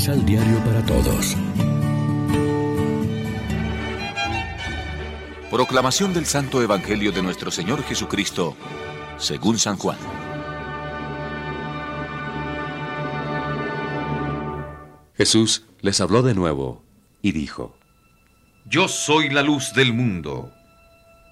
[0.00, 1.36] Misal Diario para Todos.
[5.50, 8.56] Proclamación del Santo Evangelio de nuestro Señor Jesucristo,
[9.18, 9.98] según San Juan.
[15.18, 16.82] Jesús les habló de nuevo
[17.20, 17.76] y dijo,
[18.64, 20.50] Yo soy la luz del mundo.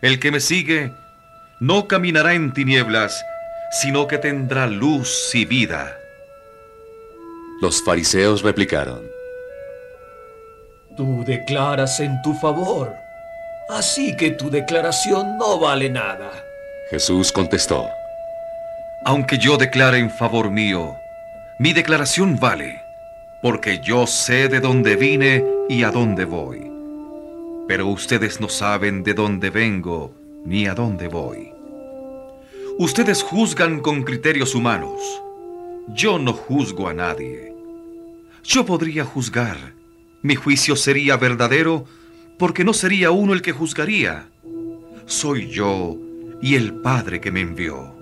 [0.02, 0.92] El que me sigue
[1.58, 3.24] no caminará en tinieblas,
[3.80, 5.96] sino que tendrá luz y vida.
[7.60, 9.02] Los fariseos replicaron,
[10.96, 12.92] Tú declaras en tu favor,
[13.68, 16.30] así que tu declaración no vale nada.
[16.90, 17.88] Jesús contestó,
[19.04, 20.96] Aunque yo declare en favor mío,
[21.58, 22.88] mi declaración vale
[23.40, 26.72] porque yo sé de dónde vine y a dónde voy.
[27.68, 30.12] Pero ustedes no saben de dónde vengo
[30.44, 31.52] ni a dónde voy.
[32.78, 35.00] Ustedes juzgan con criterios humanos.
[35.88, 37.47] Yo no juzgo a nadie.
[38.44, 39.74] Yo podría juzgar.
[40.22, 41.84] Mi juicio sería verdadero
[42.38, 44.28] porque no sería uno el que juzgaría.
[45.06, 45.96] Soy yo
[46.40, 47.94] y el Padre que me envió.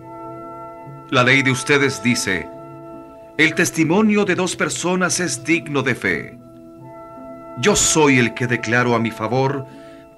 [1.11, 2.49] La ley de ustedes dice,
[3.39, 6.39] el testimonio de dos personas es digno de fe.
[7.59, 9.67] Yo soy el que declaro a mi favor,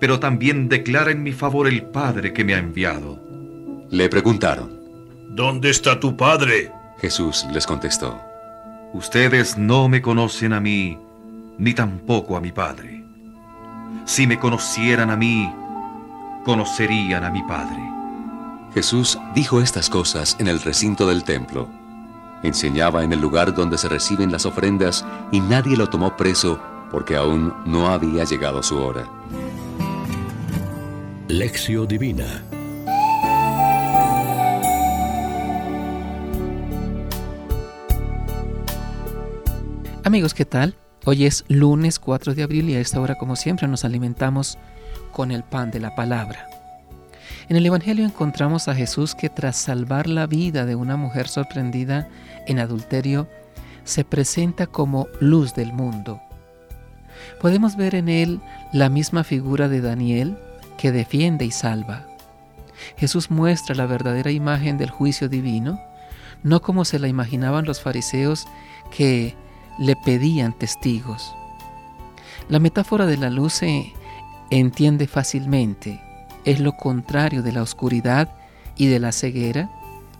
[0.01, 3.21] pero también declara en mi favor el Padre que me ha enviado.
[3.91, 4.79] Le preguntaron,
[5.31, 6.73] ¿Dónde está tu Padre?
[7.01, 8.21] Jesús les contestó,
[8.93, 10.99] Ustedes no me conocen a mí,
[11.59, 13.05] ni tampoco a mi Padre.
[14.05, 15.53] Si me conocieran a mí,
[16.45, 17.83] conocerían a mi Padre.
[18.75, 21.69] Jesús dijo estas cosas en el recinto del templo
[22.43, 27.17] Enseñaba en el lugar donde se reciben las ofrendas y nadie lo tomó preso porque
[27.17, 29.07] aún no había llegado su hora.
[31.27, 32.45] Lección Divina
[40.09, 40.75] Amigos, ¿qué tal?
[41.05, 44.57] Hoy es lunes 4 de abril y a esta hora, como siempre, nos alimentamos
[45.13, 46.49] con el pan de la palabra.
[47.51, 52.09] En el Evangelio encontramos a Jesús que tras salvar la vida de una mujer sorprendida
[52.47, 53.29] en adulterio,
[53.85, 56.23] se presenta como luz del mundo.
[57.39, 58.41] Podemos ver en él
[58.73, 60.39] la misma figura de Daniel
[60.79, 62.07] que defiende y salva.
[62.97, 65.79] Jesús muestra la verdadera imagen del juicio divino,
[66.43, 68.47] no como se la imaginaban los fariseos
[68.91, 69.37] que
[69.79, 71.35] le pedían testigos.
[72.49, 73.93] La metáfora de la luz se
[74.51, 76.01] entiende fácilmente
[76.49, 78.31] es lo contrario de la oscuridad
[78.75, 79.71] y de la ceguera,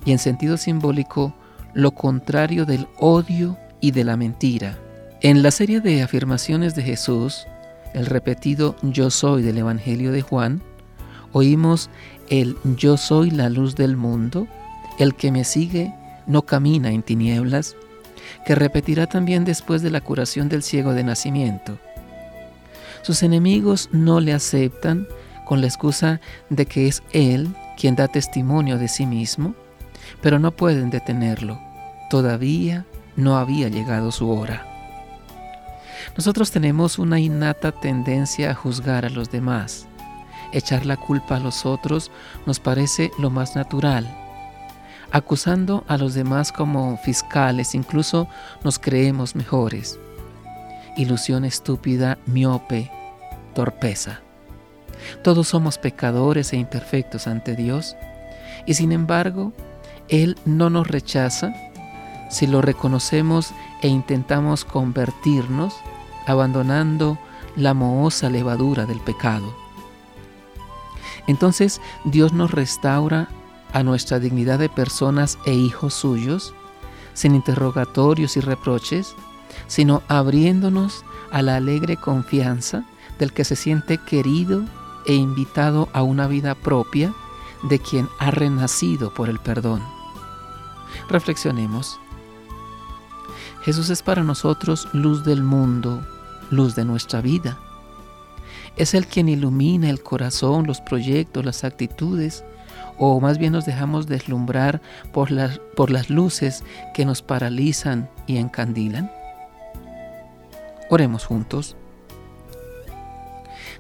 [0.05, 1.33] y en sentido simbólico,
[1.73, 4.79] lo contrario del odio y de la mentira.
[5.23, 7.47] En la serie de afirmaciones de Jesús,
[7.95, 10.61] el repetido yo soy del Evangelio de Juan,
[11.33, 11.89] oímos
[12.29, 14.47] el yo soy la luz del mundo,
[14.99, 15.95] el que me sigue
[16.27, 17.75] no camina en tinieblas,
[18.45, 21.79] que repetirá también después de la curación del ciego de nacimiento.
[23.03, 25.07] Sus enemigos no le aceptan
[25.45, 29.55] con la excusa de que es Él quien da testimonio de sí mismo,
[30.21, 31.59] pero no pueden detenerlo.
[32.11, 32.85] Todavía
[33.17, 34.67] no había llegado su hora.
[36.17, 39.87] Nosotros tenemos una innata tendencia a juzgar a los demás.
[40.53, 42.11] Echar la culpa a los otros
[42.47, 44.28] nos parece lo más natural.
[45.11, 48.29] Acusando a los demás como fiscales, incluso
[48.63, 49.99] nos creemos mejores.
[50.97, 52.91] Ilusión estúpida, miope,
[53.55, 54.21] torpeza.
[55.23, 57.97] Todos somos pecadores e imperfectos ante Dios
[58.67, 59.53] y sin embargo,
[60.09, 61.55] Él no nos rechaza
[62.29, 65.75] si lo reconocemos e intentamos convertirnos
[66.27, 67.19] abandonando
[67.57, 69.57] la mohosa levadura del pecado.
[71.27, 73.29] Entonces Dios nos restaura
[73.73, 76.55] a nuestra dignidad de personas e hijos suyos,
[77.15, 79.15] sin interrogatorios y reproches,
[79.67, 82.85] sino abriéndonos a la alegre confianza
[83.19, 84.63] del que se siente querido
[85.07, 87.13] e invitado a una vida propia
[87.65, 89.83] de quien ha renacido por el perdón.
[91.09, 91.99] Reflexionemos.
[93.63, 96.07] Jesús es para nosotros luz del mundo,
[96.51, 97.59] luz de nuestra vida.
[98.77, 102.45] Es el quien ilumina el corazón, los proyectos, las actitudes,
[102.99, 104.81] o más bien nos dejamos deslumbrar
[105.13, 106.65] por las, por las luces
[106.95, 109.11] que nos paralizan y encandilan.
[110.91, 111.77] Oremos juntos.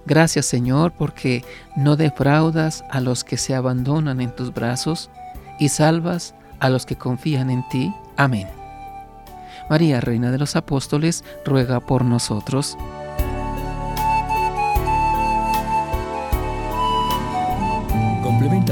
[0.06, 1.44] Gracias Señor porque
[1.76, 5.10] no defraudas a los que se abandonan en tus brazos
[5.58, 7.92] y salvas a los que confían en ti.
[8.16, 8.48] Amén.
[9.68, 12.76] María, Reina de los Apóstoles, ruega por nosotros.